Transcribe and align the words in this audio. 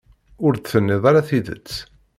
Ur 0.45 0.53
d-tenniḍ 0.55 1.03
ara 1.09 1.27
tidet. 1.27 1.71